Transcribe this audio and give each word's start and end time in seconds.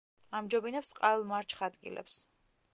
ამჯობინებს 0.37 0.95
წყალმარჩხ 0.95 1.63
ადგილებს. 1.71 2.19